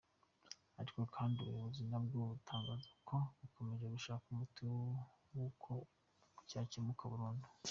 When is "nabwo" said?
1.91-2.17